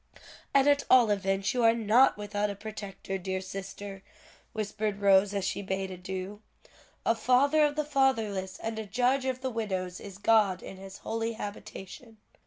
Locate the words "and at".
0.51-0.83